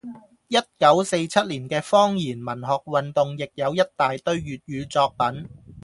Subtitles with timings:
[0.47, 5.47] 一九四七年嘅方言文學運動亦有一大堆粵語作品